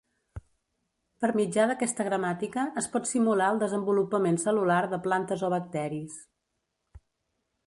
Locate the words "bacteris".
5.59-6.21